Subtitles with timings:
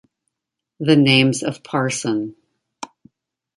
[0.79, 2.35] The names of Parson.